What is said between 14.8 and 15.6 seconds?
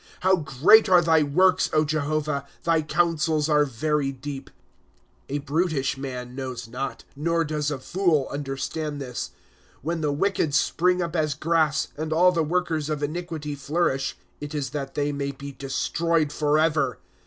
they may be